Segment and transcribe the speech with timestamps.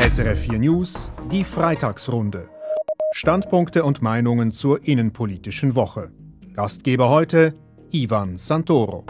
[0.00, 2.48] SRF 4 News, die Freitagsrunde.
[3.12, 6.10] Standpunkte und Meinungen zur innenpolitischen Woche.
[6.52, 7.54] Gastgeber heute
[7.92, 9.04] Ivan Santoro.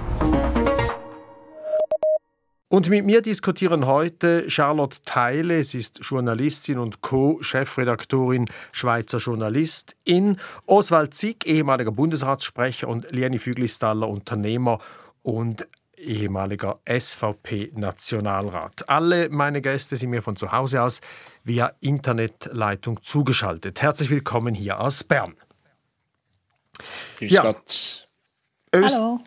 [2.69, 11.14] Und mit mir diskutieren heute Charlotte Theile, sie ist Journalistin und Co-Chefredaktorin Schweizer Journalistin, Oswald
[11.14, 14.80] Zick, ehemaliger Bundesratssprecher und Liani Füglistaller, Unternehmer
[15.23, 15.66] und
[16.05, 18.89] ehemaliger SVP-Nationalrat.
[18.89, 21.01] Alle meine Gäste sind mir von zu Hause aus
[21.42, 23.83] via Internetleitung zugeschaltet.
[23.83, 25.34] Herzlich willkommen hier aus Bern.
[27.20, 27.55] Ja.
[28.74, 29.20] Hallo.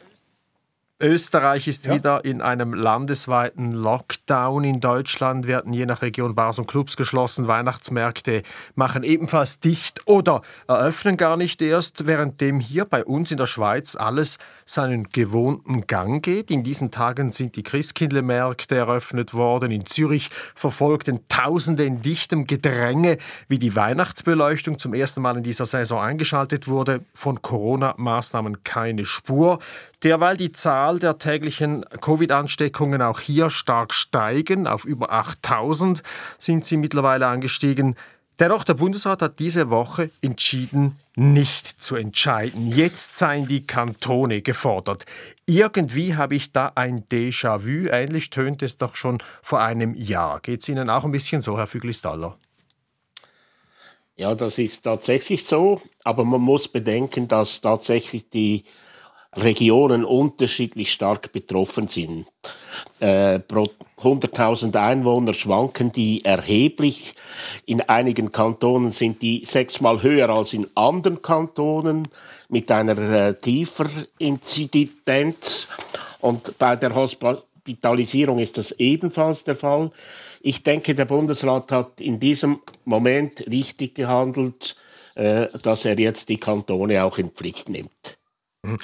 [0.99, 1.93] Österreich ist ja.
[1.93, 4.63] wieder in einem landesweiten Lockdown.
[4.63, 7.47] In Deutschland werden je nach Region Bars und Clubs geschlossen.
[7.47, 8.41] Weihnachtsmärkte
[8.73, 13.95] machen ebenfalls dicht oder eröffnen gar nicht erst, währenddem hier bei uns in der Schweiz
[13.95, 14.39] alles
[14.69, 16.51] seinen gewohnten Gang geht.
[16.51, 19.71] In diesen Tagen sind die Christkindlmärkte eröffnet worden.
[19.71, 23.17] In Zürich verfolgten Tausende in dichtem Gedränge,
[23.47, 26.99] wie die Weihnachtsbeleuchtung zum ersten Mal in dieser Saison eingeschaltet wurde.
[27.15, 29.59] Von Corona-Maßnahmen keine Spur.
[30.03, 34.67] Derweil die Zahl der täglichen Covid-Ansteckungen auch hier stark steigen.
[34.67, 36.03] Auf über 8000
[36.37, 37.95] sind sie mittlerweile angestiegen.
[38.39, 42.71] Dennoch, der Bundesrat hat diese Woche entschieden, nicht zu entscheiden.
[42.71, 45.07] Jetzt seien die Kantone gefordert.
[45.47, 47.87] Irgendwie habe ich da ein Déjà-vu.
[47.89, 50.39] Ähnlich tönt es doch schon vor einem Jahr.
[50.41, 52.37] Geht es Ihnen auch ein bisschen so, Herr Füglistaller?
[54.15, 55.81] Ja, das ist tatsächlich so.
[56.03, 58.65] Aber man muss bedenken, dass tatsächlich die
[59.35, 62.27] Regionen unterschiedlich stark betroffen sind.
[62.99, 63.67] Äh, pro
[64.01, 67.15] 100.000 Einwohner schwanken die erheblich.
[67.65, 72.07] In einigen Kantonen sind die sechsmal höher als in anderen Kantonen
[72.49, 75.67] mit einer äh, tiefer Inzidenz.
[76.19, 79.91] Und bei der Hospitalisierung ist das ebenfalls der Fall.
[80.41, 84.75] Ich denke, der Bundesrat hat in diesem Moment richtig gehandelt,
[85.15, 88.17] äh, dass er jetzt die Kantone auch in Pflicht nimmt.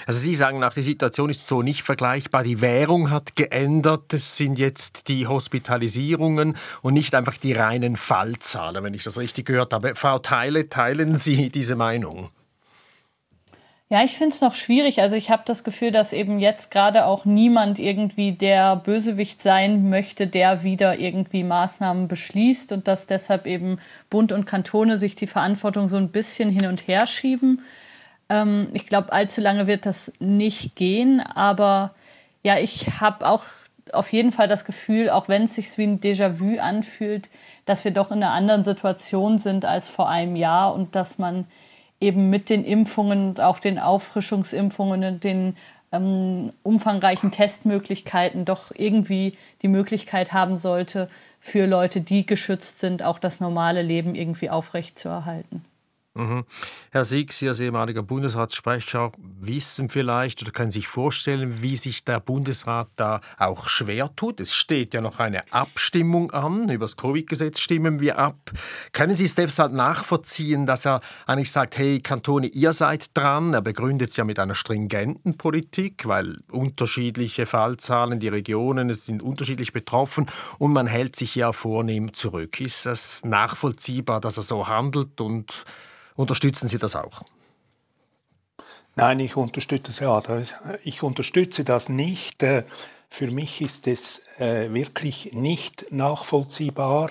[0.06, 2.44] Also Sie sagen nach, die Situation ist so nicht vergleichbar.
[2.44, 4.14] Die Währung hat geändert.
[4.14, 9.46] Es sind jetzt die Hospitalisierungen und nicht einfach die reinen Fallzahlen, wenn ich das richtig
[9.46, 9.96] gehört habe.
[9.96, 12.30] Frau Teile, teilen Sie diese Meinung?
[13.94, 15.02] Ja, ich finde es noch schwierig.
[15.02, 19.88] Also ich habe das Gefühl, dass eben jetzt gerade auch niemand irgendwie der Bösewicht sein
[19.90, 23.78] möchte, der wieder irgendwie Maßnahmen beschließt und dass deshalb eben
[24.10, 27.62] Bund und Kantone sich die Verantwortung so ein bisschen hin und her schieben.
[28.30, 31.94] Ähm, ich glaube, allzu lange wird das nicht gehen, aber
[32.44, 33.44] ja, ich habe auch
[33.92, 37.30] auf jeden Fall das Gefühl, auch wenn es sich wie ein Déjà-vu anfühlt,
[37.66, 41.46] dass wir doch in einer anderen Situation sind als vor einem Jahr und dass man
[42.00, 45.56] eben mit den Impfungen und auch den Auffrischungsimpfungen und den
[45.92, 51.10] ähm, umfangreichen Testmöglichkeiten doch irgendwie die Möglichkeit haben sollte,
[51.40, 55.64] für Leute, die geschützt sind, auch das normale Leben irgendwie aufrechtzuerhalten.
[56.16, 56.46] Mhm.
[56.92, 62.20] Herr Sieg, Sie als ehemaliger Bundesratssprecher wissen vielleicht oder können sich vorstellen, wie sich der
[62.20, 64.40] Bundesrat da auch schwer tut.
[64.40, 66.70] Es steht ja noch eine Abstimmung an.
[66.70, 68.52] Über das Covid-Gesetz stimmen wir ab.
[68.92, 73.56] Können Sie es deshalb nachvollziehen, dass er eigentlich sagt, hey Kantone, ihr seid dran?
[73.56, 79.24] Er begründet es ja mit einer stringenten Politik, weil unterschiedliche Fallzahlen, die Regionen es sind
[79.24, 80.28] unterschiedlich betroffen
[80.60, 82.62] und man hält sich ja vornehm zurück.
[82.62, 85.66] Ist es nachvollziehbar, dass er so handelt und
[86.16, 87.24] Unterstützen Sie das auch?
[88.96, 90.22] Nein, ich unterstütze, ja,
[90.84, 92.44] ich unterstütze das nicht.
[92.44, 92.64] Äh,
[93.10, 97.10] für mich ist es äh, wirklich nicht nachvollziehbar.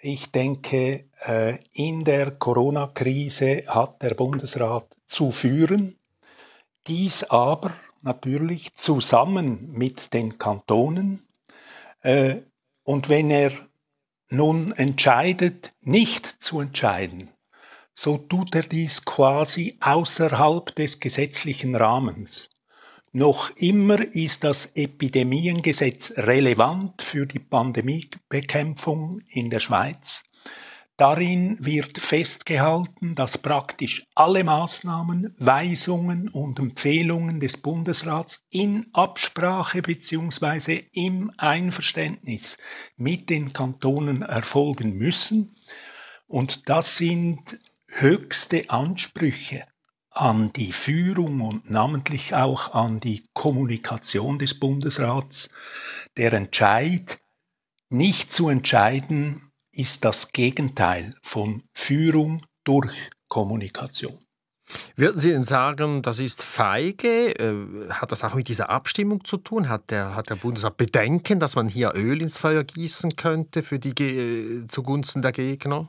[0.00, 5.96] Ich denke, äh, in der Corona-Krise hat der Bundesrat zu führen,
[6.88, 11.22] dies aber natürlich zusammen mit den Kantonen.
[12.82, 13.52] Und wenn er
[14.28, 17.31] nun entscheidet, nicht zu entscheiden,
[17.94, 22.48] so tut er dies quasi außerhalb des gesetzlichen Rahmens.
[23.12, 30.22] Noch immer ist das Epidemiengesetz relevant für die Pandemiebekämpfung in der Schweiz.
[30.96, 40.84] Darin wird festgehalten, dass praktisch alle Maßnahmen, Weisungen und Empfehlungen des Bundesrats in Absprache bzw.
[40.92, 42.56] im Einverständnis
[42.96, 45.56] mit den Kantonen erfolgen müssen.
[46.28, 47.58] Und das sind
[47.92, 49.64] höchste Ansprüche
[50.10, 55.48] an die Führung und namentlich auch an die Kommunikation des Bundesrats.
[56.16, 57.18] Der Entscheid,
[57.88, 64.18] nicht zu entscheiden, ist das Gegenteil von Führung durch Kommunikation.
[64.96, 67.38] Würden Sie denn sagen, das ist feige?
[67.38, 69.68] Äh, hat das auch mit dieser Abstimmung zu tun?
[69.68, 73.78] Hat der, hat der Bundesrat Bedenken, dass man hier Öl ins Feuer gießen könnte für
[73.78, 75.88] die, äh, zugunsten der Gegner?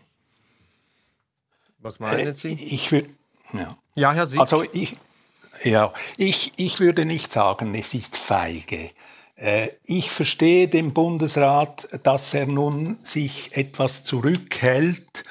[1.84, 2.54] Was meinen äh, Sie?
[2.54, 3.10] Ich würde.
[3.54, 3.78] Ja.
[3.96, 4.40] ja, Herr Sieg.
[4.40, 4.96] Also ich,
[5.64, 8.90] ja, ich, ich würde nicht sagen, es ist feige.
[9.84, 15.24] Ich verstehe den Bundesrat, dass er nun sich etwas zurückhält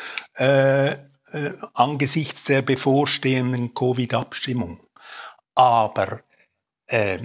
[1.33, 4.81] äh, angesichts der bevorstehenden Covid-Abstimmung.
[5.55, 6.21] Aber
[6.87, 7.19] äh,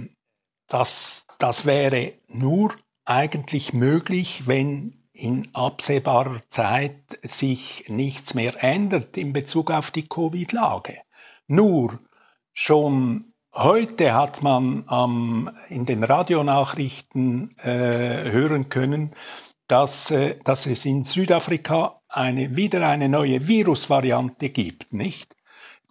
[0.66, 2.74] das, das wäre nur
[3.04, 10.98] eigentlich möglich, wenn in absehbarer Zeit sich nichts mehr ändert in Bezug auf die Covid-Lage.
[11.48, 11.98] Nur
[12.52, 19.10] schon heute hat man ähm, in den Radionachrichten äh, hören können,
[19.66, 25.34] dass, äh, dass es in Südafrika eine, wieder eine neue Virusvariante gibt, nicht?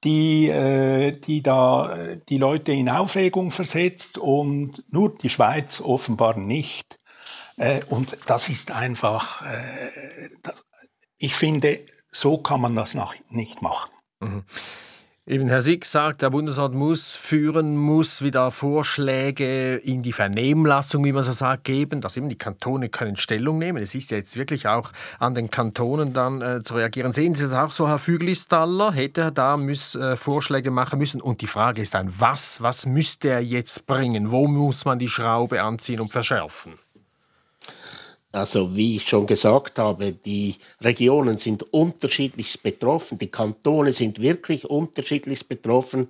[0.04, 6.38] Die, äh, die da äh, die Leute in Aufregung versetzt und nur die Schweiz offenbar
[6.38, 6.97] nicht.
[7.58, 10.66] Äh, und das ist einfach, äh, das,
[11.18, 13.92] ich finde, so kann man das nach, nicht machen.
[14.20, 14.44] Mhm.
[15.30, 21.12] Eben Herr Sick sagt, der Bundesrat muss führen, muss wieder Vorschläge in die Vernehmlassung, wie
[21.12, 23.84] man so sagt, geben, dass eben die Kantone können Stellung nehmen.
[23.84, 24.90] Es ist ja jetzt wirklich auch
[25.20, 27.12] an den Kantonen dann äh, zu reagieren.
[27.12, 28.94] Sehen Sie das auch so, Herr Füglistaller?
[28.94, 31.20] Hätte er da muss, äh, Vorschläge machen müssen?
[31.20, 34.32] Und die Frage ist dann, was, was müsste er jetzt bringen?
[34.32, 36.76] Wo muss man die Schraube anziehen und verschärfen?
[38.32, 44.66] Also wie ich schon gesagt habe, die Regionen sind unterschiedlich betroffen, die Kantone sind wirklich
[44.66, 46.10] unterschiedlich betroffen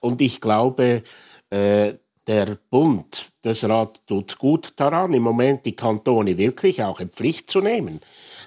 [0.00, 1.02] und ich glaube,
[1.50, 1.94] äh,
[2.26, 7.50] der Bund, das Rat tut gut daran, im Moment die Kantone wirklich auch in Pflicht
[7.50, 8.00] zu nehmen.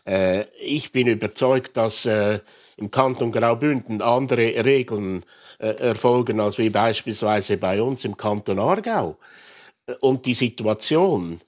[0.05, 2.39] Äh, ich bin überzeugt, dass äh,
[2.77, 5.23] im Kanton Graubünden andere Regeln
[5.59, 9.17] äh, erfolgen als wie beispielsweise bei uns im Kanton Aargau.
[10.01, 11.39] Und die Situation,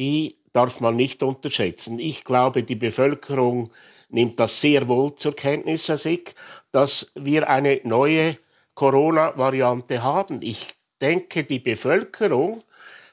[0.00, 1.98] die darf man nicht unterschätzen.
[1.98, 3.70] Ich glaube, die Bevölkerung
[4.08, 6.34] nimmt das sehr wohl zur Kenntnis, Herr Sick,
[6.72, 8.38] dass wir eine neue
[8.74, 10.40] Corona-Variante haben.
[10.40, 10.68] Ich
[11.02, 12.62] denke, die Bevölkerung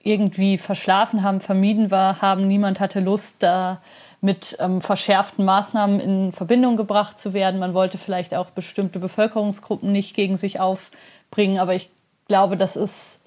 [0.04, 2.48] irgendwie verschlafen haben, vermieden war, haben.
[2.48, 3.82] Niemand hatte Lust, da
[4.22, 7.60] mit ähm, verschärften Maßnahmen in Verbindung gebracht zu werden.
[7.60, 11.60] Man wollte vielleicht auch bestimmte Bevölkerungsgruppen nicht gegen sich aufbringen.
[11.60, 11.90] Aber ich
[12.28, 13.20] glaube, das ist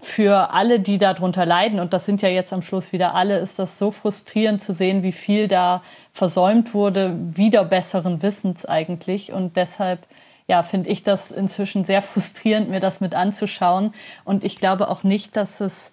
[0.00, 3.60] für alle, die darunter leiden, und das sind ja jetzt am Schluss wieder alle, ist
[3.60, 9.32] das so frustrierend zu sehen, wie viel da versäumt wurde, wieder besseren Wissens eigentlich.
[9.32, 10.00] Und deshalb
[10.48, 13.94] ja, finde ich das inzwischen sehr frustrierend, mir das mit anzuschauen.
[14.24, 15.92] Und ich glaube auch nicht, dass es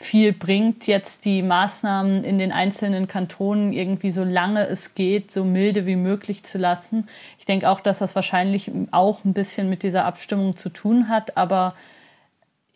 [0.00, 5.42] viel bringt, jetzt die Maßnahmen in den einzelnen Kantonen irgendwie so lange es geht, so
[5.44, 7.08] milde wie möglich zu lassen.
[7.38, 11.36] Ich denke auch, dass das wahrscheinlich auch ein bisschen mit dieser Abstimmung zu tun hat,
[11.36, 11.74] aber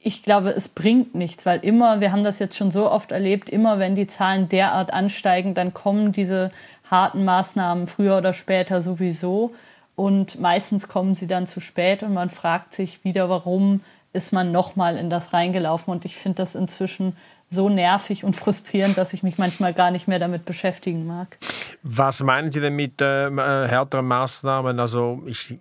[0.01, 3.49] ich glaube, es bringt nichts, weil immer, wir haben das jetzt schon so oft erlebt,
[3.49, 6.51] immer wenn die Zahlen derart ansteigen, dann kommen diese
[6.91, 9.55] harten Maßnahmen früher oder später sowieso.
[9.95, 13.81] Und meistens kommen sie dann zu spät und man fragt sich wieder, warum
[14.13, 15.93] ist man nochmal in das reingelaufen.
[15.93, 17.17] Und ich finde das inzwischen
[17.49, 21.39] so nervig und frustrierend, dass ich mich manchmal gar nicht mehr damit beschäftigen mag.
[21.83, 24.79] Was meinen Sie denn mit ähm, äh, härteren Maßnahmen?
[24.79, 25.59] Also ich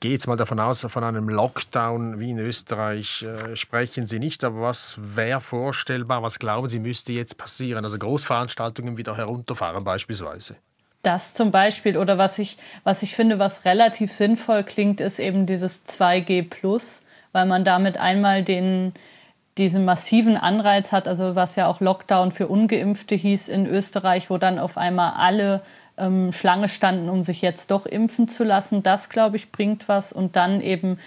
[0.00, 4.44] gehe jetzt mal davon aus, von einem Lockdown wie in Österreich äh, sprechen Sie nicht,
[4.44, 6.22] aber was wäre vorstellbar?
[6.22, 7.84] Was glauben Sie, müsste jetzt passieren?
[7.84, 10.56] Also Großveranstaltungen wieder herunterfahren beispielsweise?
[11.02, 15.46] Das zum Beispiel oder was ich, was ich finde, was relativ sinnvoll klingt, ist eben
[15.46, 17.00] dieses 2G
[17.32, 18.92] weil man damit einmal den,
[19.58, 24.38] diesen massiven Anreiz hat, also was ja auch Lockdown für Ungeimpfte hieß in Österreich, wo
[24.38, 25.62] dann auf einmal alle
[25.98, 28.82] ähm, Schlange standen, um sich jetzt doch impfen zu lassen.
[28.82, 30.12] Das, glaube ich, bringt was.
[30.12, 30.98] Und dann eben,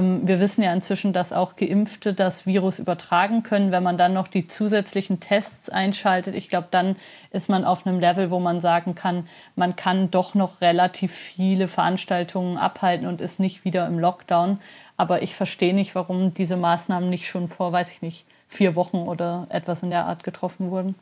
[0.00, 3.70] wir wissen ja inzwischen, dass auch Geimpfte das Virus übertragen können.
[3.70, 6.96] Wenn man dann noch die zusätzlichen Tests einschaltet, ich glaube, dann
[7.30, 11.68] ist man auf einem Level, wo man sagen kann, man kann doch noch relativ viele
[11.68, 14.58] Veranstaltungen abhalten und ist nicht wieder im Lockdown.
[14.96, 18.98] Aber ich verstehe nicht, warum diese Maßnahmen nicht schon vor, weiß ich nicht, vier Wochen
[18.98, 20.94] oder etwas in der Art getroffen wurden.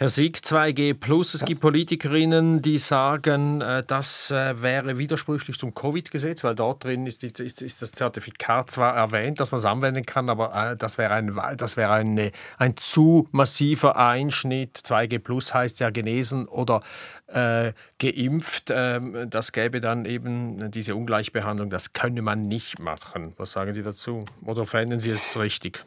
[0.00, 1.34] Herr Sieg, 2G Plus.
[1.34, 7.04] Es gibt Politikerinnen, die sagen, äh, das äh, wäre widersprüchlich zum Covid-Gesetz, weil dort drin
[7.04, 11.14] ist, ist, das Zertifikat zwar erwähnt, dass man es anwenden kann, aber äh, das wäre,
[11.14, 14.78] ein, das wäre eine, ein zu massiver Einschnitt.
[14.78, 16.80] 2G Plus heißt ja genesen oder
[17.26, 18.70] äh, geimpft.
[18.70, 21.70] Ähm, das gäbe dann eben diese Ungleichbehandlung.
[21.70, 23.32] Das könne man nicht machen.
[23.36, 24.26] Was sagen Sie dazu?
[24.44, 25.84] Oder fänden Sie es richtig?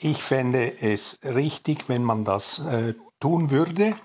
[0.00, 3.96] Ich fände es richtig, wenn man das äh, tun würde.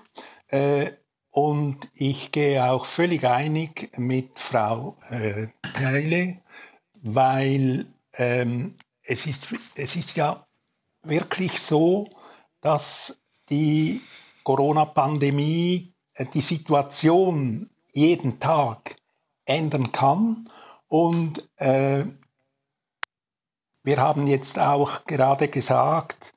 [0.48, 0.90] Äh,
[1.30, 6.38] und ich gehe auch völlig einig mit Frau äh, Teile,
[7.00, 8.74] weil ähm,
[9.04, 10.44] es, ist, es ist ja
[11.04, 12.08] wirklich so,
[12.60, 14.00] dass die
[14.42, 18.96] Corona-Pandemie äh, die Situation jeden Tag
[19.44, 20.50] ändern kann.
[20.88, 22.04] Und äh,
[23.84, 26.32] wir haben jetzt auch gerade gesagt,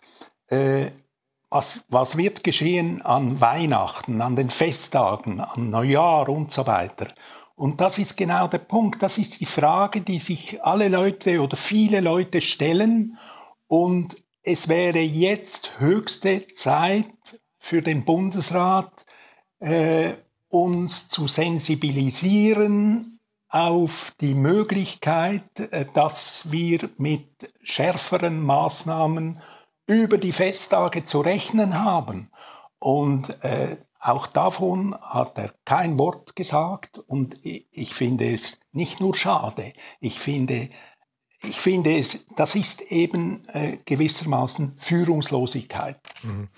[0.47, 0.91] äh,
[1.49, 7.07] was, was wird geschehen an Weihnachten, an den Festtagen, an Neujahr und so weiter.
[7.55, 9.01] Und das ist genau der Punkt.
[9.01, 13.17] Das ist die Frage, die sich alle Leute oder viele Leute stellen.
[13.67, 17.07] Und es wäre jetzt höchste Zeit
[17.57, 19.05] für den Bundesrat,
[19.59, 20.13] äh,
[20.49, 23.16] uns zu sensibilisieren
[23.49, 29.41] auf die Möglichkeit, äh, dass wir mit schärferen Maßnahmen
[29.85, 32.29] über die Festtage zu rechnen haben.
[32.79, 39.15] Und äh, auch davon hat er kein Wort gesagt und ich finde es nicht nur
[39.15, 40.69] schade, ich finde,
[41.41, 45.99] ich finde es, das ist eben äh, gewissermaßen Führungslosigkeit.
[46.23, 46.49] Mhm.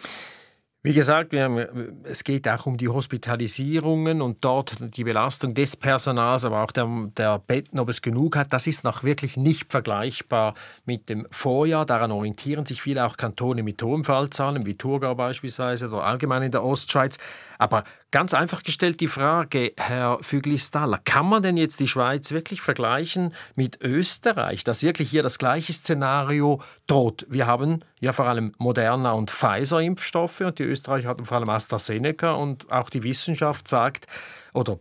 [0.81, 1.57] Wie gesagt, haben,
[2.05, 6.88] es geht auch um die Hospitalisierungen und dort die Belastung des Personals, aber auch der,
[7.17, 8.53] der Betten, ob es genug hat.
[8.53, 10.53] Das ist noch wirklich nicht vergleichbar
[10.86, 11.86] mit dem Vorjahr.
[11.86, 16.51] Daran orientieren sich viele auch Kantone mit hohen Fallzahlen, wie Thurgau beispielsweise oder allgemein in
[16.51, 17.17] der Ostschweiz.
[17.57, 22.62] Aber ganz einfach gestellt die Frage, Herr Fügli-Staller, kann man denn jetzt die Schweiz wirklich
[22.62, 27.25] vergleichen mit Österreich, dass wirklich hier das gleiche Szenario droht?
[27.30, 32.32] Wir haben ja vor allem Moderna und Pfizer-Impfstoffe und die Österreicher hatten vor allem AstraZeneca
[32.32, 34.08] und auch die Wissenschaft sagt,
[34.54, 34.80] oder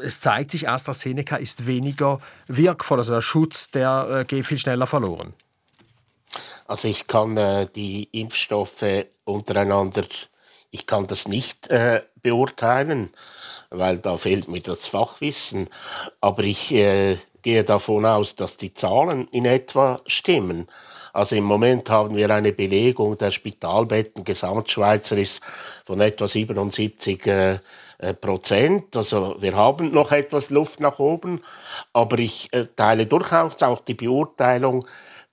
[0.00, 4.86] es zeigt sich, AstraZeneca ist weniger wirkvoll, also der Schutz, der äh, geht viel schneller
[4.86, 5.34] verloren.
[6.66, 8.84] Also ich kann äh, die Impfstoffe
[9.24, 10.04] untereinander
[10.70, 13.10] ich kann das nicht äh, beurteilen,
[13.70, 15.68] weil da fehlt mir das Fachwissen.
[16.20, 20.68] Aber ich äh, gehe davon aus, dass die Zahlen in etwa stimmen.
[21.12, 25.40] Also im Moment haben wir eine Belegung der Spitalbetten gesamtschweizerisch
[25.84, 27.58] von etwa 77 äh,
[27.98, 28.94] äh, Prozent.
[28.96, 31.42] Also wir haben noch etwas Luft nach oben,
[31.92, 34.86] aber ich äh, teile durchaus auch die Beurteilung,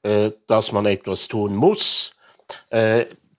[0.03, 2.13] äh, dass man etwas tun muss.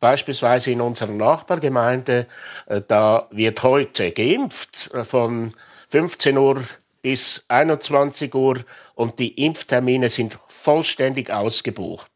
[0.07, 2.29] Beispielsweise in unserer Nachbargemeinde,
[2.67, 5.53] äh, da wird heute geimpft äh, von
[5.89, 6.63] 15 Uhr
[7.03, 12.09] bis 21 Uhr und die Impftermine sind vollständig ausgebucht.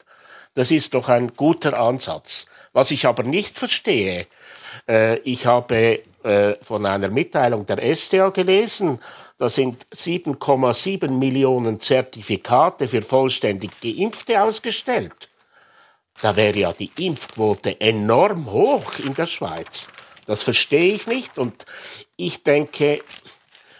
[0.54, 2.46] Das ist doch ein guter Ansatz.
[2.72, 4.28] Was ich aber nicht verstehe,
[4.88, 5.98] äh, ich habe
[6.62, 9.00] von einer Mitteilung der SDA gelesen,
[9.38, 15.29] da sind 7,7 Millionen Zertifikate für vollständig Geimpfte ausgestellt
[16.22, 19.88] da wäre ja die Impfquote enorm hoch in der Schweiz.
[20.26, 21.66] Das verstehe ich nicht und
[22.16, 23.00] ich denke,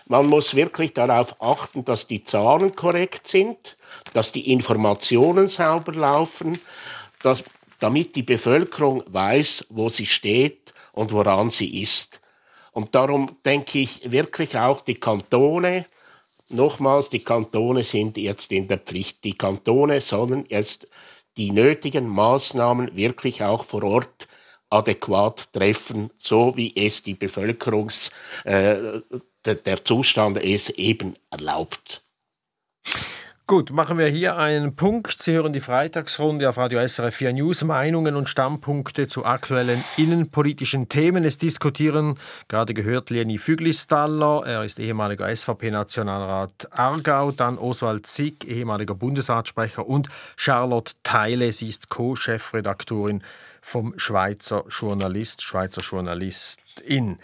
[0.09, 3.77] man muss wirklich darauf achten, dass die Zahlen korrekt sind,
[4.13, 6.59] dass die Informationen sauber laufen,
[7.23, 7.45] dass,
[7.79, 12.19] damit die Bevölkerung weiß, wo sie steht und woran sie ist.
[12.73, 15.87] Und darum denke ich wirklich auch die Kantone,
[16.49, 19.23] nochmals, die Kantone sind jetzt in der Pflicht.
[19.25, 20.89] Die Kantone sollen jetzt
[21.37, 24.29] die nötigen Maßnahmen wirklich auch vor Ort
[24.71, 28.11] adäquat treffen, so wie es die Bevölkerungs,
[28.45, 29.01] äh,
[29.45, 32.03] der, Zustand es eben erlaubt.
[33.51, 35.21] Gut, machen wir hier einen Punkt.
[35.21, 37.65] Sie hören die Freitagsrunde auf Radio SRF 4 News.
[37.65, 41.25] Meinungen und Standpunkte zu aktuellen innenpolitischen Themen.
[41.25, 42.17] Es diskutieren,
[42.47, 50.09] gerade gehört, Leni Füglistaller, er ist ehemaliger SVP-Nationalrat Aargau, dann Oswald Zick, ehemaliger Bundesratssprecher und
[50.37, 53.21] Charlotte Theile, sie ist Co-Chefredaktorin
[53.61, 57.19] vom Schweizer Journalist, Schweizer Journalistin.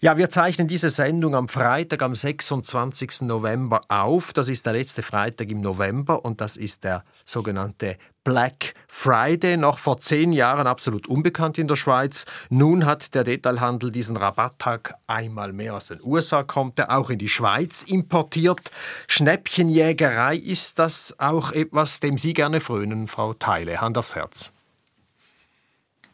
[0.00, 3.22] Ja, wir zeichnen diese Sendung am Freitag, am 26.
[3.22, 4.32] November auf.
[4.32, 9.78] Das ist der letzte Freitag im November und das ist der sogenannte Black Friday, noch
[9.78, 12.26] vor zehn Jahren absolut unbekannt in der Schweiz.
[12.48, 17.18] Nun hat der Detailhandel diesen Rabatttag einmal mehr aus den USA kommt, er auch in
[17.18, 18.70] die Schweiz importiert.
[19.08, 23.80] Schnäppchenjägerei ist das auch etwas, dem Sie gerne frönen, Frau Teile.
[23.80, 24.52] Hand aufs Herz.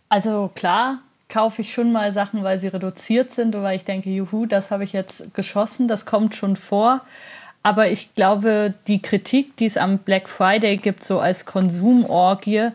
[0.09, 4.11] Also klar, kaufe ich schon mal Sachen, weil sie reduziert sind oder weil ich denke,
[4.11, 7.01] juhu, das habe ich jetzt geschossen, das kommt schon vor.
[7.63, 12.69] Aber ich glaube, die Kritik, die es am Black Friday gibt, so als Konsumorgie,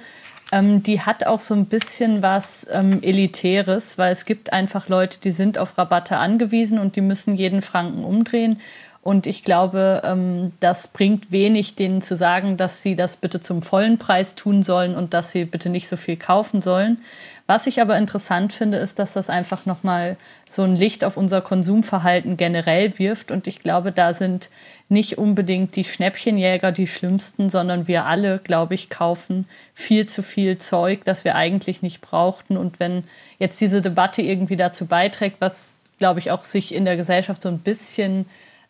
[0.51, 5.19] ähm, die hat auch so ein bisschen was ähm, Elitäres, weil es gibt einfach Leute,
[5.19, 8.59] die sind auf Rabatte angewiesen und die müssen jeden Franken umdrehen.
[9.01, 13.61] Und ich glaube, ähm, das bringt wenig, denen zu sagen, dass sie das bitte zum
[13.61, 16.99] vollen Preis tun sollen und dass sie bitte nicht so viel kaufen sollen.
[17.49, 21.41] Was ich aber interessant finde, ist, dass das einfach nochmal so ein Licht auf unser
[21.41, 23.31] Konsumverhalten generell wirft.
[23.31, 24.51] Und ich glaube, da sind
[24.87, 30.59] nicht unbedingt die Schnäppchenjäger die schlimmsten, sondern wir alle, glaube ich, kaufen viel zu viel
[30.59, 32.55] Zeug, das wir eigentlich nicht brauchten.
[32.55, 33.03] Und wenn
[33.39, 37.49] jetzt diese Debatte irgendwie dazu beiträgt, was, glaube ich, auch sich in der Gesellschaft so
[37.49, 38.27] ein bisschen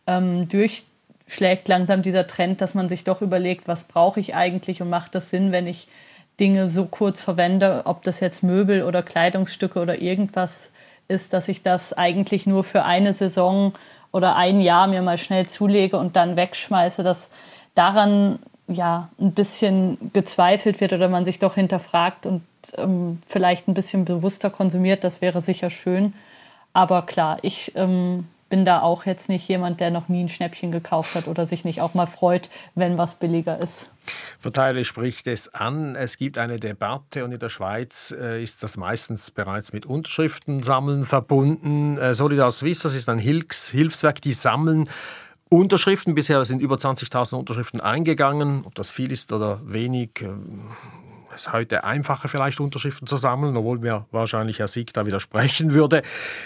[0.08, 4.90] ähm, durchschlägt, langsam dieser Trend, dass man sich doch überlegt, was brauche ich eigentlich und
[4.90, 5.90] macht das Sinn, wenn ich
[6.40, 10.72] Dinge so kurz verwende, ob das jetzt Möbel oder Kleidungsstücke oder irgendwas
[11.08, 13.74] ist, dass ich das eigentlich nur für eine Saison
[14.12, 17.30] oder ein Jahr mir mal schnell zulege und dann wegschmeiße, dass
[17.76, 22.44] daran ja ein bisschen gezweifelt wird oder man sich doch hinterfragt und
[22.78, 26.14] ähm, vielleicht ein bisschen bewusster konsumiert, das wäre sicher schön.
[26.74, 30.72] Aber klar, ich ähm, bin da auch jetzt nicht jemand, der noch nie ein Schnäppchen
[30.72, 33.90] gekauft hat oder sich nicht auch mal freut, wenn was billiger ist.
[34.40, 35.96] Verteile spricht es an.
[35.96, 40.62] Es gibt eine Debatte und in der Schweiz äh, ist das meistens bereits mit Unterschriften
[40.64, 41.98] sammeln verbunden.
[41.98, 44.90] Äh, Solidar Suisse, das ist ein Hilfs Hilfswerk, die sammeln
[45.50, 46.14] Unterschriften.
[46.14, 48.62] Bisher sind über 20.000 Unterschriften eingegangen.
[48.66, 50.24] Ob das viel ist oder wenig,
[51.32, 55.74] äh, ist heute einfacher, vielleicht Unterschriften zu sammeln, obwohl mir wahrscheinlich Herr Sieg da widersprechen
[55.74, 56.02] würde.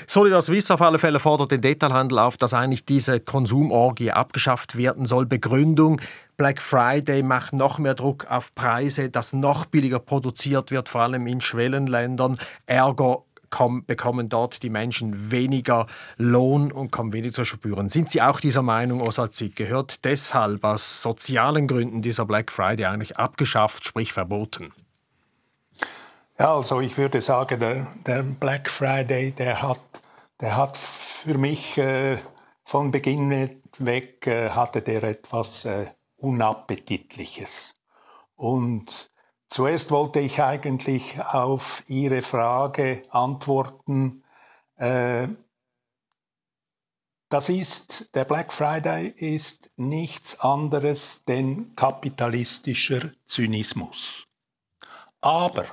[0.07, 5.05] Solidar Suisse auf alle Fälle fordert den Detailhandel auf, dass eigentlich diese Konsumorgie abgeschafft werden
[5.05, 5.25] soll.
[5.25, 6.01] Begründung,
[6.37, 11.27] Black Friday macht noch mehr Druck auf Preise, dass noch billiger produziert wird, vor allem
[11.27, 12.37] in Schwellenländern.
[12.65, 13.23] Ärger
[13.85, 15.87] bekommen dort die Menschen weniger
[16.17, 17.89] Lohn und kommen weniger zu spüren.
[17.89, 19.55] Sind Sie auch dieser Meinung, Oswald Zick?
[19.55, 24.71] Gehört deshalb aus sozialen Gründen dieser Black Friday eigentlich abgeschafft, sprich verboten?
[26.39, 29.79] Ja, also ich würde sagen, der, der Black Friday, der hat,
[30.41, 32.17] der hat für mich äh,
[32.63, 35.87] von Beginn weg äh, hatte der etwas äh,
[36.17, 37.73] Unappetitliches.
[38.35, 39.12] Und
[39.53, 44.23] zuerst wollte ich eigentlich auf Ihre Frage antworten.
[44.77, 45.27] Äh,
[47.29, 54.25] das ist, der Black Friday ist nichts anderes denn kapitalistischer Zynismus.
[55.21, 55.65] Aber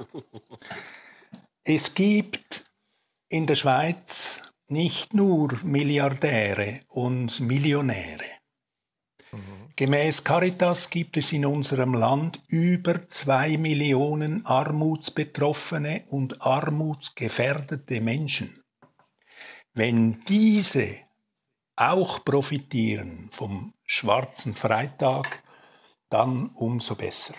[1.65, 2.67] es gibt
[3.31, 8.40] in der Schweiz nicht nur Milliardäre und Millionäre.
[9.81, 18.63] Gemäß Caritas gibt es in unserem Land über zwei Millionen armutsbetroffene und armutsgefährdete Menschen.
[19.73, 20.97] Wenn diese
[21.77, 25.43] auch profitieren vom schwarzen Freitag,
[26.11, 27.37] dann umso besser.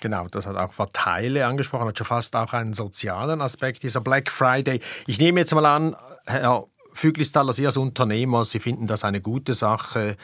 [0.00, 4.32] Genau, das hat auch Verteile angesprochen, hat schon fast auch einen sozialen Aspekt, dieser Black
[4.32, 4.80] Friday.
[5.06, 5.94] Ich nehme jetzt mal an,
[6.26, 10.16] Herr Füglistaller, Sie als Unternehmer, Sie finden das eine gute Sache,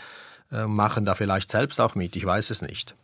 [0.50, 2.94] machen da vielleicht selbst auch mit, ich weiß es nicht.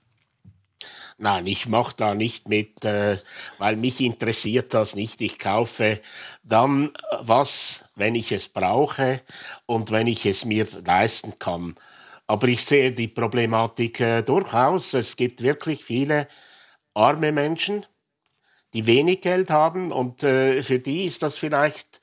[1.18, 3.16] Nein, ich mache da nicht mit, äh,
[3.56, 5.22] weil mich interessiert das nicht.
[5.22, 6.00] Ich kaufe
[6.44, 9.22] dann was, wenn ich es brauche
[9.64, 11.76] und wenn ich es mir leisten kann.
[12.26, 14.92] Aber ich sehe die Problematik äh, durchaus.
[14.92, 16.28] Es gibt wirklich viele
[16.92, 17.86] arme Menschen,
[18.74, 22.00] die wenig Geld haben und äh, für die ist das vielleicht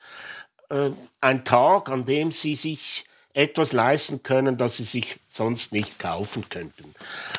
[0.70, 3.04] äh, ein Tag, an dem sie sich
[3.34, 6.94] etwas leisten können, das sie sich sonst nicht kaufen könnten.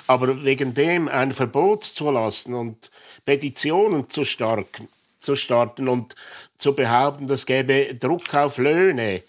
[0.08, 2.92] Aber wegen dem ein Verbot zu lassen und
[3.24, 4.90] Petitionen zu, starken,
[5.22, 6.16] zu starten und
[6.58, 9.24] zu behaupten, das gäbe Druck auf Löhne,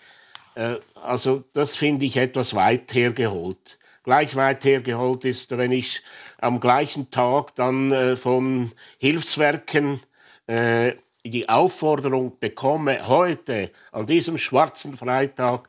[0.57, 3.79] äh, also das finde ich etwas weit hergeholt.
[4.03, 6.03] Gleich weit hergeholt ist, wenn ich
[6.39, 10.01] am gleichen Tag dann äh, von Hilfswerken
[10.49, 10.93] äh,
[11.25, 15.69] die Aufforderung bekomme, heute an diesem schwarzen Freitag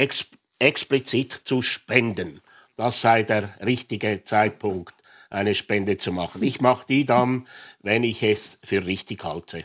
[0.00, 0.26] ex
[0.58, 2.40] explizit zu spenden.
[2.76, 4.94] Das sei der richtige Zeitpunkt,
[5.30, 6.42] eine Spende zu machen.
[6.42, 7.46] Ich mache die dann,
[7.80, 9.64] wenn ich es für richtig halte.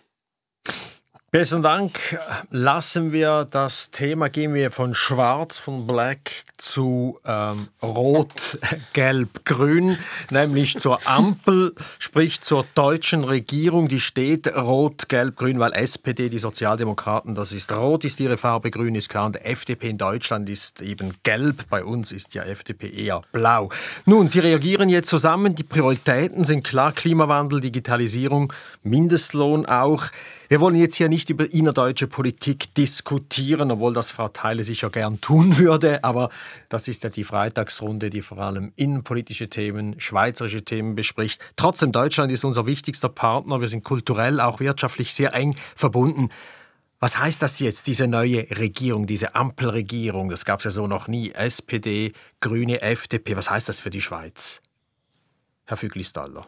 [1.35, 2.17] Besten Dank.
[2.49, 8.57] Lassen wir das Thema, gehen wir von Schwarz, von Black zu ähm, Rot,
[8.93, 9.97] Gelb, Grün,
[10.31, 13.89] nämlich zur Ampel, sprich zur deutschen Regierung.
[13.89, 18.71] Die steht Rot, Gelb, Grün, weil SPD, die Sozialdemokraten, das ist Rot, ist ihre Farbe,
[18.71, 21.65] Grün ist klar und FDP in Deutschland ist eben Gelb.
[21.69, 23.69] Bei uns ist ja FDP eher Blau.
[24.05, 25.53] Nun, Sie reagieren jetzt zusammen.
[25.55, 30.05] Die Prioritäten sind klar: Klimawandel, Digitalisierung, Mindestlohn auch.
[30.47, 35.21] Wir wollen jetzt hier nicht über innerdeutsche Politik diskutieren, obwohl das Frau Theile sicher gern
[35.21, 36.29] tun würde, aber
[36.69, 41.41] das ist ja die Freitagsrunde, die vor allem innenpolitische Themen, schweizerische Themen bespricht.
[41.55, 43.61] Trotzdem, Deutschland ist unser wichtigster Partner.
[43.61, 46.29] Wir sind kulturell, auch wirtschaftlich sehr eng verbunden.
[46.99, 50.29] Was heißt das jetzt, diese neue Regierung, diese Ampelregierung?
[50.29, 51.31] Das gab es ja so noch nie.
[51.31, 53.35] SPD, Grüne, FDP.
[53.35, 54.61] Was heißt das für die Schweiz?
[55.65, 56.41] Herr Füglistaller.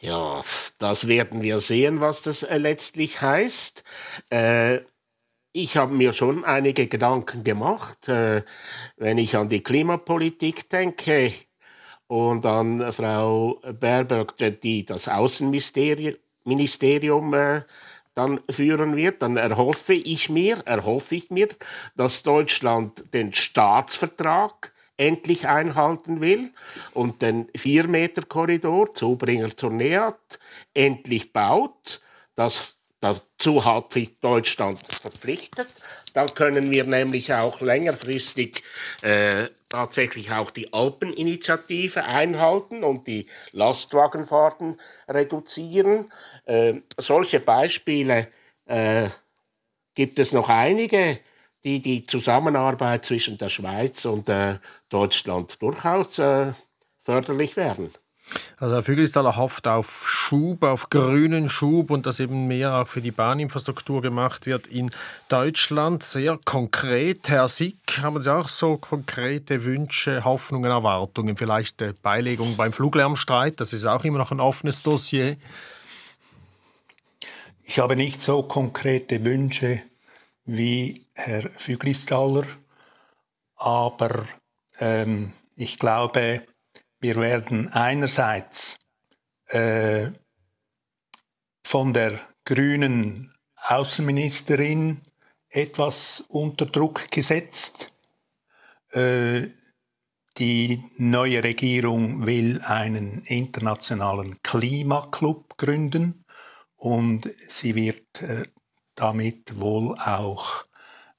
[0.00, 0.42] Ja,
[0.78, 3.82] das werden wir sehen, was das äh, letztlich heißt.
[4.30, 4.80] Äh,
[5.52, 8.42] ich habe mir schon einige Gedanken gemacht, äh,
[8.96, 11.32] wenn ich an die Klimapolitik denke
[12.06, 17.62] und an Frau Baerbock, die das Außenministerium äh,
[18.14, 21.48] dann führen wird, dann erhoffe ich mir, erhoffe ich mir,
[21.96, 26.50] dass Deutschland den Staatsvertrag endlich einhalten will
[26.92, 30.38] und den 4-Meter-Korridor Zubringer zur NEAT
[30.74, 32.02] endlich baut.
[32.34, 35.68] Das, dazu hat sich Deutschland verpflichtet.
[36.14, 38.64] Dann können wir nämlich auch längerfristig
[39.02, 46.12] äh, tatsächlich auch die Alpeninitiative einhalten und die Lastwagenfahrten reduzieren.
[46.44, 48.28] Äh, solche Beispiele
[48.66, 49.08] äh,
[49.94, 51.18] gibt es noch einige
[51.64, 54.58] die die Zusammenarbeit zwischen der Schweiz und äh,
[54.90, 56.52] Deutschland durchaus äh,
[57.02, 57.90] förderlich werden.
[58.58, 63.00] Also Herr Fügelstaller hofft auf Schub, auf grünen Schub und dass eben mehr auch für
[63.00, 64.90] die Bahninfrastruktur gemacht wird in
[65.28, 66.02] Deutschland.
[66.02, 67.28] Sehr konkret.
[67.28, 71.36] Herr Sick, haben Sie auch so konkrete Wünsche, Hoffnungen, Erwartungen?
[71.36, 75.36] Vielleicht äh, Beilegung beim Fluglärmstreit, das ist auch immer noch ein offenes Dossier.
[77.64, 79.80] Ich habe nicht so konkrete Wünsche
[80.44, 82.46] wie Herr Füglistaller,
[83.56, 84.24] aber
[84.78, 86.46] ähm, ich glaube,
[87.00, 88.78] wir werden einerseits
[89.48, 90.12] äh,
[91.64, 95.00] von der grünen Außenministerin
[95.48, 97.92] etwas unter Druck gesetzt.
[98.92, 99.48] Äh,
[100.38, 106.24] die neue Regierung will einen internationalen Klimaclub gründen
[106.76, 108.44] und sie wird äh,
[108.94, 110.67] damit wohl auch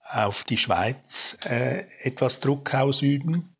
[0.10, 3.56] auf die Schweiz äh, etwas Druck ausüben.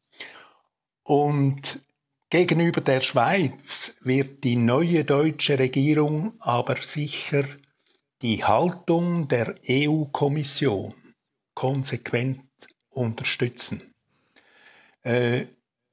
[1.04, 1.82] Und
[2.30, 7.44] gegenüber der Schweiz wird die neue deutsche Regierung aber sicher
[8.22, 10.94] die Haltung der EU-Kommission
[11.54, 12.44] konsequent
[12.90, 13.94] unterstützen.
[15.04, 15.46] Äh,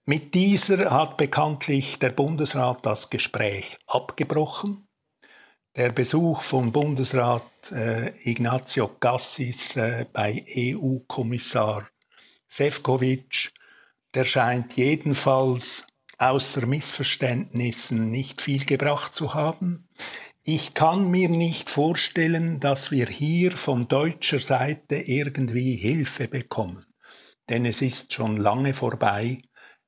[0.04, 4.85] mit dieser hat bekanntlich der Bundesrat das Gespräch abgebrochen
[5.76, 11.88] der Besuch von Bundesrat äh, Ignazio Cassis äh, bei EU-Kommissar
[12.48, 13.52] Sefcovic,
[14.14, 15.86] der scheint jedenfalls
[16.16, 19.86] außer Missverständnissen nicht viel gebracht zu haben.
[20.44, 26.86] Ich kann mir nicht vorstellen, dass wir hier von deutscher Seite irgendwie Hilfe bekommen,
[27.50, 29.42] denn es ist schon lange vorbei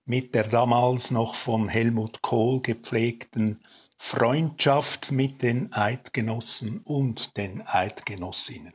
[0.05, 3.61] mit der damals noch von Helmut Kohl gepflegten
[4.01, 8.73] Freundschaft mit den Eidgenossen und den Eidgenossinnen.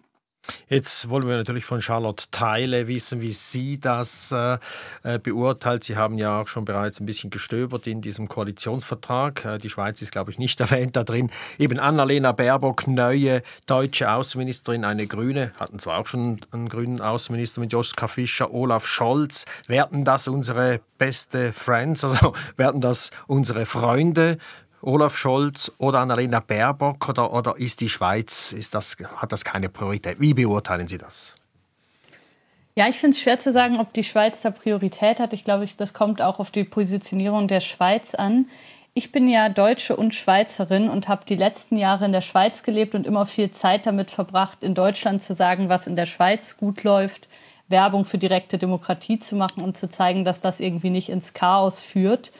[0.67, 4.57] Jetzt wollen wir natürlich von Charlotte Teile wissen, wie sie das äh,
[5.03, 5.86] äh, beurteilt.
[5.86, 9.45] Sie haben ja auch schon bereits ein bisschen gestöbert in diesem Koalitionsvertrag.
[9.45, 11.31] Äh, die Schweiz ist, glaube ich, nicht erwähnt da drin.
[11.57, 17.62] Eben Annalena Baerbock, neue deutsche Außenministerin, eine Grüne, hatten zwar auch schon einen grünen Außenminister
[17.62, 19.45] mit Joschka Fischer, Olaf Scholz.
[19.67, 24.38] Werden das unsere beste Friends, also werden das unsere Freunde?
[24.83, 29.69] Olaf Scholz oder Annalena Baerbock oder, oder ist die Schweiz, ist das, hat das keine
[29.69, 30.19] Priorität?
[30.19, 31.35] Wie beurteilen Sie das?
[32.75, 35.31] Ja, ich finde es schwer zu sagen, ob die Schweiz da Priorität hat.
[35.31, 38.47] Ich glaube, das kommt auch auf die Positionierung der Schweiz an.
[38.93, 42.93] Ich bin ja Deutsche und Schweizerin und habe die letzten Jahre in der Schweiz gelebt
[42.93, 46.83] und immer viel Zeit damit verbracht, in Deutschland zu sagen, was in der Schweiz gut
[46.83, 47.29] läuft,
[47.69, 51.79] Werbung für direkte Demokratie zu machen und zu zeigen, dass das irgendwie nicht ins Chaos
[51.79, 52.31] führt.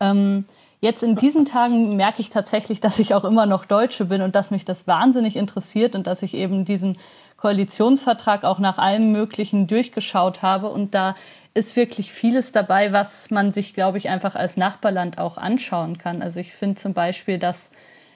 [0.00, 0.46] Ähm,
[0.84, 4.34] jetzt in diesen Tagen merke ich tatsächlich, dass ich auch immer noch Deutsche bin und
[4.34, 6.98] dass mich das wahnsinnig interessiert und dass ich eben diesen
[7.38, 10.68] Koalitionsvertrag auch nach allem Möglichen durchgeschaut habe.
[10.68, 11.16] Und da
[11.54, 16.20] ist wirklich vieles dabei, was man sich, glaube ich, einfach als Nachbarland auch anschauen kann.
[16.20, 17.70] Also ich finde zum Beispiel, dass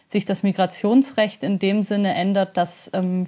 [0.06, 3.24] sich das Migrationsrecht in dem Sinne ändert, dass ähm,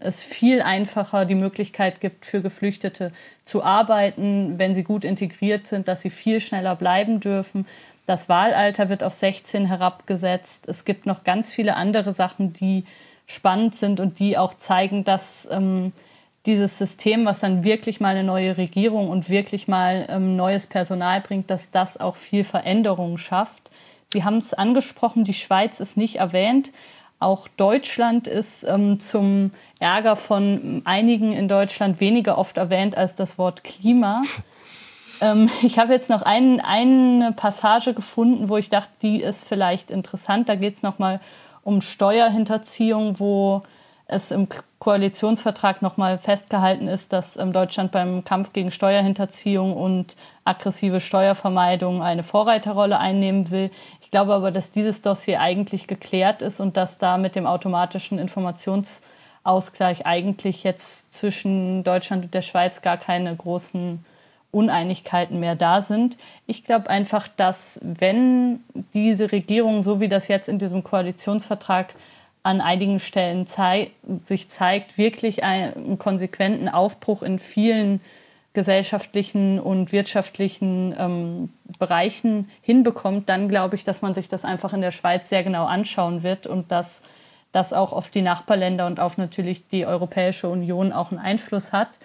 [0.00, 3.12] es viel einfacher die Möglichkeit gibt, für Geflüchtete
[3.44, 7.66] zu arbeiten, wenn sie gut integriert sind, dass sie viel schneller bleiben dürfen.
[8.10, 10.64] Das Wahlalter wird auf 16 herabgesetzt.
[10.66, 12.82] Es gibt noch ganz viele andere Sachen, die
[13.24, 15.92] spannend sind und die auch zeigen, dass ähm,
[16.44, 21.20] dieses System, was dann wirklich mal eine neue Regierung und wirklich mal ähm, neues Personal
[21.20, 23.70] bringt, dass das auch viel Veränderung schafft.
[24.12, 26.72] Sie haben es angesprochen, die Schweiz ist nicht erwähnt.
[27.20, 33.38] Auch Deutschland ist ähm, zum Ärger von einigen in Deutschland weniger oft erwähnt als das
[33.38, 34.22] Wort Klima.
[35.20, 39.90] ähm, ich habe jetzt noch ein, eine Passage gefunden, wo ich dachte, die ist vielleicht
[39.90, 40.48] interessant.
[40.48, 41.20] Da geht es nochmal
[41.62, 43.62] um Steuerhinterziehung, wo
[44.10, 44.48] es im
[44.80, 52.22] Koalitionsvertrag nochmal festgehalten ist, dass ähm, Deutschland beim Kampf gegen Steuerhinterziehung und aggressive Steuervermeidung eine
[52.22, 53.70] Vorreiterrolle einnehmen will.
[54.00, 58.18] Ich glaube aber, dass dieses Dossier eigentlich geklärt ist und dass da mit dem automatischen
[58.18, 64.04] Informationsausgleich eigentlich jetzt zwischen Deutschland und der Schweiz gar keine großen
[64.52, 66.16] Uneinigkeiten mehr da sind.
[66.46, 68.60] Ich glaube einfach, dass wenn
[68.94, 71.94] diese Regierung, so wie das jetzt in diesem Koalitionsvertrag
[72.42, 73.90] an einigen Stellen zei
[74.22, 78.00] sich zeigt, wirklich einen konsequenten Aufbruch in vielen
[78.52, 84.80] gesellschaftlichen und wirtschaftlichen ähm, Bereichen hinbekommt, dann glaube ich, dass man sich das einfach in
[84.80, 87.02] der Schweiz sehr genau anschauen wird und dass
[87.52, 92.00] das auch auf die Nachbarländer und auf natürlich die Europäische Union auch einen Einfluss hat.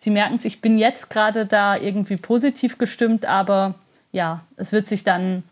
[0.00, 3.74] Sie merken es, ich bin jetzt gerade da irgendwie positiv gestimmt, aber
[4.12, 5.42] ja, es wird sich dann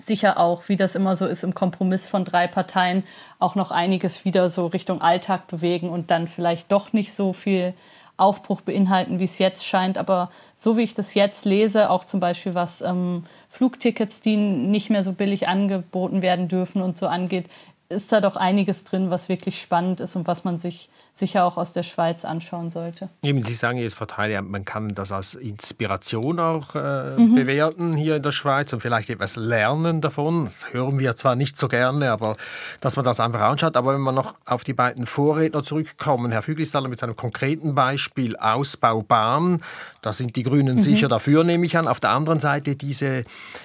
[0.00, 3.04] sicher auch, wie das immer so ist, im Kompromiss von drei Parteien
[3.38, 7.74] auch noch einiges wieder so Richtung Alltag bewegen und dann vielleicht doch nicht so viel
[8.16, 9.98] Aufbruch beinhalten, wie es jetzt scheint.
[9.98, 14.88] Aber so wie ich das jetzt lese, auch zum Beispiel was ähm, Flugtickets, die nicht
[14.88, 17.46] mehr so billig angeboten werden dürfen und so angeht,
[17.90, 21.56] ist da doch einiges drin, was wirklich spannend ist und was man sich sicher auch
[21.58, 23.10] aus der Schweiz anschauen sollte.
[23.22, 27.34] Eben, Sie sagen jetzt, Frau Teile, man kann das als Inspiration auch äh, mhm.
[27.34, 30.44] bewerten hier in der Schweiz und vielleicht etwas lernen davon.
[30.44, 32.34] Das hören wir zwar nicht so gerne, aber
[32.80, 33.76] dass man das einfach anschaut.
[33.76, 38.36] Aber wenn wir noch auf die beiden Vorredner zurückkommen, Herr Füglisaller mit seinem konkreten Beispiel
[38.36, 39.60] Ausbau Bahn,
[40.00, 40.80] da sind die Grünen mhm.
[40.80, 41.88] sicher dafür, nehme ich an.
[41.88, 43.24] Auf der anderen Seite diese,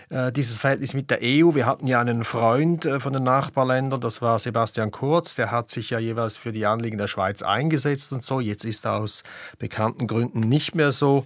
[0.10, 1.56] äh, dieses Verhältnis mit der EU.
[1.56, 5.72] Wir hatten ja einen Freund äh, von den Nachbarländern, das war Sebastian Kurz, der hat
[5.72, 8.40] sich ja jeweils für die Anliegen der Schweiz eingesetzt und so.
[8.40, 9.24] Jetzt ist aus
[9.60, 11.26] bekannten Gründen nicht mehr so,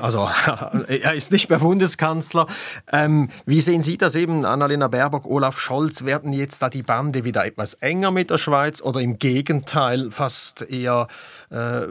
[0.00, 0.28] also
[0.86, 2.46] er ist nicht mehr Bundeskanzler.
[2.92, 7.24] Ähm, wie sehen Sie das eben, Annalena Baerbock, Olaf Scholz, werden jetzt da die Bande
[7.24, 11.08] wieder etwas enger mit der Schweiz oder im Gegenteil fast eher
[11.50, 11.86] äh,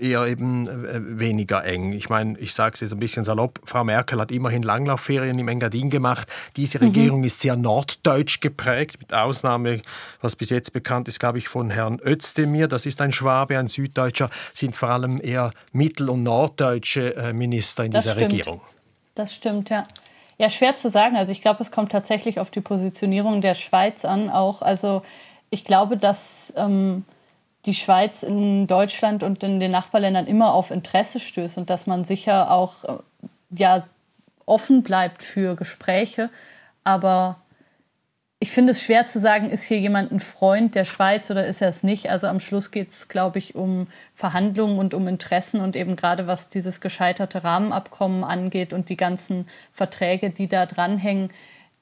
[0.00, 1.92] eher eben äh, weniger eng.
[1.92, 5.48] Ich meine, ich sage es jetzt ein bisschen salopp, Frau Merkel hat immerhin Langlaufferien im
[5.48, 6.28] Engadin gemacht.
[6.56, 6.84] Diese mhm.
[6.86, 7.24] Regierung mhm.
[7.24, 9.80] ist sehr norddeutsch geprägt, mit Ausnahme,
[10.20, 12.68] was bis jetzt bekannt ist, glaube ich, von Herrn Özdemir.
[12.68, 17.84] Das ist ein Schwabe, ein Süddeutscher, sind vor allem eher mittel- und norddeutsche äh, Minister
[17.84, 18.32] in das dieser stimmt.
[18.32, 18.60] Regierung.
[19.14, 19.84] Das stimmt, ja.
[20.38, 21.16] Ja, schwer zu sagen.
[21.16, 24.28] Also ich glaube, es kommt tatsächlich auf die Positionierung der Schweiz an.
[24.28, 25.02] Auch also
[25.50, 27.04] ich glaube, dass ähm,
[27.64, 32.04] die Schweiz in Deutschland und in den Nachbarländern immer auf Interesse stößt und dass man
[32.04, 32.98] sicher auch äh,
[33.50, 33.86] ja,
[34.44, 36.30] offen bleibt für Gespräche.
[36.84, 37.40] Aber
[38.38, 41.62] ich finde es schwer zu sagen, ist hier jemand ein Freund der Schweiz oder ist
[41.62, 42.10] er es nicht.
[42.10, 46.26] Also am Schluss geht es, glaube ich, um Verhandlungen und um Interessen und eben gerade
[46.26, 51.30] was dieses gescheiterte Rahmenabkommen angeht und die ganzen Verträge, die da dranhängen.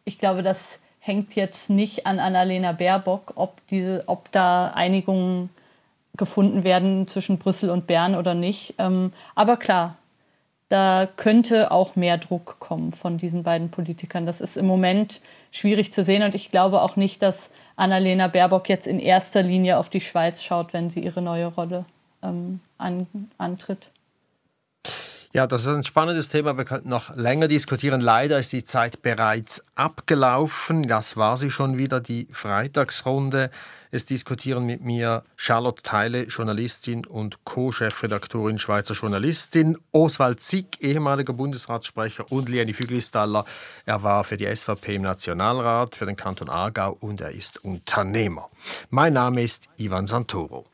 [0.05, 5.51] Ich glaube, das hängt jetzt nicht an Annalena Baerbock, ob, diese, ob da Einigungen
[6.17, 8.75] gefunden werden zwischen Brüssel und Bern oder nicht.
[8.79, 9.97] Ähm, aber klar,
[10.75, 14.27] da könnte auch mehr Druck kommen von diesen beiden Politikern.
[14.27, 15.21] Das ist im Moment
[15.53, 19.79] schwierig zu sehen und ich glaube auch nicht, dass Annalena Baerbock jetzt in erster Linie
[19.79, 21.85] auf die Schweiz schaut, wenn sie ihre neue Rolle
[22.25, 23.07] ähm, an,
[23.39, 23.93] antritt.
[25.33, 26.57] Ja, das ist ein spannendes Thema.
[26.59, 28.01] Wir könnten noch länger diskutieren.
[28.01, 30.89] Leider ist die Zeit bereits abgelaufen.
[30.89, 33.51] Das war sie schon wieder, die Freitagsrunde.
[33.95, 42.33] Es diskutieren mit mir Charlotte Teile, Journalistin und Co-Chefredaktorin Schweizer Journalistin, Oswald Zick, ehemaliger Bundesratssprecher
[42.33, 43.45] und Lieni Füglistaller.
[43.87, 48.51] Er war für die SVP im Nationalrat, für den Kanton Aargau und er ist Unternehmer.
[48.91, 50.65] Mein Name ist Ivan Santoro.